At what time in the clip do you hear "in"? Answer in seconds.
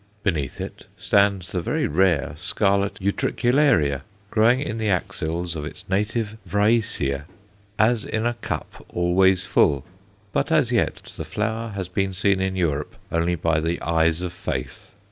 4.59-4.79, 8.03-8.25, 12.41-12.55